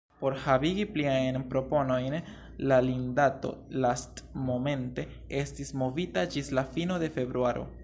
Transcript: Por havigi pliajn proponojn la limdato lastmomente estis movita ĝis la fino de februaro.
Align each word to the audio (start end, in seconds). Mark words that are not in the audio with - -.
Por 0.21 0.35
havigi 0.43 0.85
pliajn 0.93 1.35
proponojn 1.51 2.15
la 2.71 2.79
limdato 2.87 3.53
lastmomente 3.85 5.07
estis 5.43 5.73
movita 5.83 6.27
ĝis 6.37 6.53
la 6.61 6.67
fino 6.75 7.01
de 7.05 7.15
februaro. 7.21 7.71